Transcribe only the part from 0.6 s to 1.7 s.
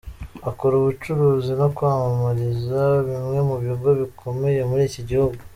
ubucuruzi no